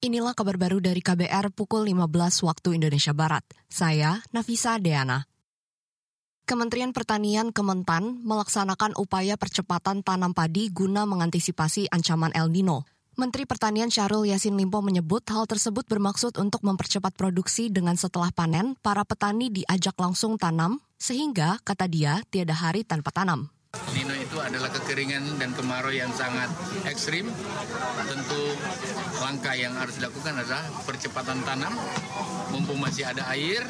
[0.00, 2.08] Inilah kabar baru dari KBR pukul 15
[2.48, 3.44] waktu Indonesia Barat.
[3.68, 5.28] Saya Nafisa Deana.
[6.48, 12.88] Kementerian Pertanian Kementan melaksanakan upaya percepatan tanam padi guna mengantisipasi ancaman El Nino.
[13.20, 18.80] Menteri Pertanian Syahrul Yasin Limpo menyebut hal tersebut bermaksud untuk mempercepat produksi dengan setelah panen,
[18.80, 23.52] para petani diajak langsung tanam, sehingga, kata dia, tiada hari tanpa tanam.
[23.94, 26.50] Nino itu adalah kekeringan dan kemarau yang sangat
[26.90, 27.30] ekstrim.
[28.08, 28.42] Tentu
[29.22, 31.70] langkah yang harus dilakukan adalah percepatan tanam,
[32.50, 33.62] mumpung masih ada air,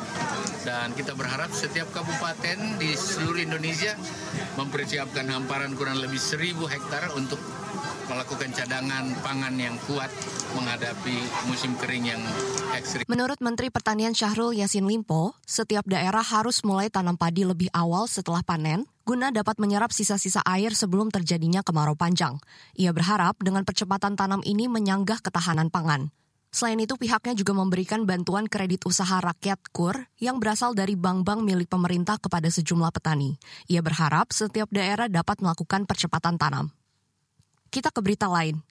[0.65, 3.92] dan kita berharap setiap kabupaten di seluruh Indonesia
[4.56, 7.42] mempersiapkan hamparan kurang lebih seribu hektar untuk
[8.09, 10.09] melakukan cadangan pangan yang kuat
[10.56, 12.23] menghadapi musim kering yang
[12.75, 13.06] ekstrim.
[13.06, 18.42] Menurut Menteri Pertanian Syahrul Yasin Limpo, setiap daerah harus mulai tanam padi lebih awal setelah
[18.42, 22.38] panen guna dapat menyerap sisa-sisa air sebelum terjadinya kemarau panjang.
[22.78, 26.14] Ia berharap dengan percepatan tanam ini menyanggah ketahanan pangan.
[26.55, 31.67] Selain itu, pihaknya juga memberikan bantuan kredit usaha rakyat KUR yang berasal dari bank-bank milik
[31.67, 33.34] pemerintah kepada sejumlah petani.
[33.67, 36.70] Ia berharap setiap daerah dapat melakukan percepatan tanam.
[37.67, 38.62] Kita ke berita lain.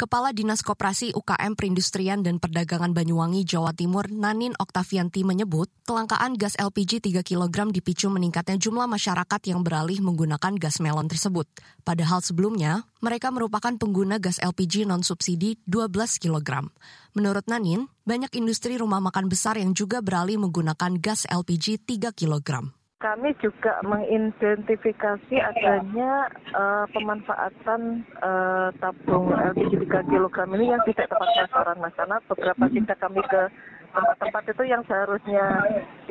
[0.00, 6.56] Kepala Dinas Koperasi UKM Perindustrian dan Perdagangan Banyuwangi, Jawa Timur, Nanin Oktavianti menyebut, kelangkaan gas
[6.56, 11.44] LPG 3 kg dipicu meningkatnya jumlah masyarakat yang beralih menggunakan gas melon tersebut.
[11.84, 16.72] Padahal sebelumnya, mereka merupakan pengguna gas LPG non-subsidi 12 kg.
[17.12, 22.72] Menurut Nanin, banyak industri rumah makan besar yang juga beralih menggunakan gas LPG 3 kg.
[23.00, 31.28] Kami juga mengidentifikasi adanya uh, pemanfaatan uh, tabung LPG 3 kg ini yang tidak tepat
[31.32, 31.96] sasaran Mas.
[31.96, 33.48] Karena beberapa kita kami ke
[33.96, 35.44] tempat-tempat itu yang seharusnya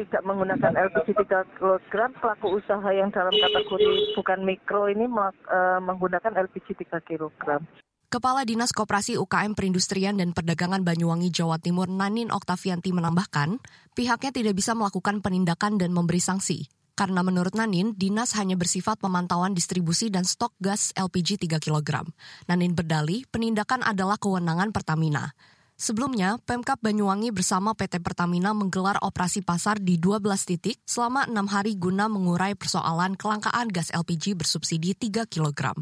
[0.01, 6.41] tidak menggunakan LPG 3 kg, pelaku usaha yang dalam kategori bukan mikro ini uh, menggunakan
[6.41, 7.61] LPG 3 kg.
[8.09, 13.61] Kepala Dinas Koperasi UKM Perindustrian dan Perdagangan Banyuwangi Jawa Timur Nanin Oktavianti menambahkan,
[13.93, 16.78] pihaknya tidak bisa melakukan penindakan dan memberi sanksi.
[16.99, 22.03] Karena menurut Nanin, dinas hanya bersifat pemantauan distribusi dan stok gas LPG 3 kg.
[22.51, 25.31] Nanin berdalih, penindakan adalah kewenangan Pertamina.
[25.79, 31.79] Sebelumnya, Pemkap Banyuwangi bersama PT Pertamina menggelar operasi pasar di 12 titik selama enam hari
[31.79, 35.79] guna mengurai persoalan kelangkaan gas LPG bersubsidi 3 kg.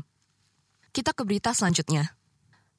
[0.93, 2.16] Kita ke berita selanjutnya.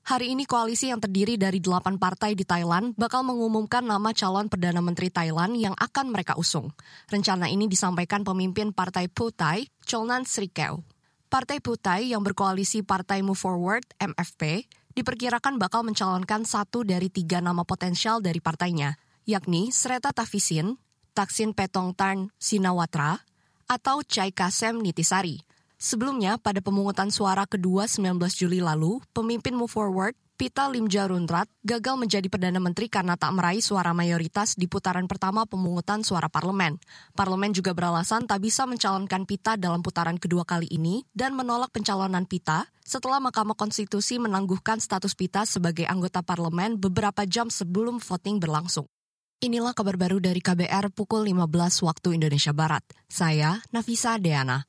[0.08, 4.80] Hari ini koalisi yang terdiri dari delapan partai di Thailand bakal mengumumkan nama calon Perdana
[4.80, 6.72] Menteri Thailand yang akan mereka usung.
[7.12, 10.80] Rencana ini disampaikan pemimpin Partai Putai, Cholnan Srikeu.
[11.28, 14.64] Partai Putai yang berkoalisi Partai Move Forward, MFP,
[14.96, 18.96] diperkirakan bakal mencalonkan satu dari tiga nama potensial dari partainya,
[19.28, 20.80] yakni Sreta Tavisin,
[21.12, 23.28] Taksin Petong Tarn Sinawatra,
[23.68, 25.47] atau Chai Kasem Nitisari.
[25.78, 32.26] Sebelumnya, pada pemungutan suara kedua 19 Juli lalu, pemimpin Move Forward, Pita Limjaruntrat, gagal menjadi
[32.26, 36.82] Perdana Menteri karena tak meraih suara mayoritas di putaran pertama pemungutan suara parlemen.
[37.14, 42.26] Parlemen juga beralasan tak bisa mencalonkan Pita dalam putaran kedua kali ini dan menolak pencalonan
[42.26, 48.90] Pita setelah Mahkamah Konstitusi menangguhkan status Pita sebagai anggota parlemen beberapa jam sebelum voting berlangsung.
[49.38, 52.82] Inilah kabar baru dari KBR pukul 15 waktu Indonesia Barat.
[53.06, 54.66] Saya Nafisa Deana.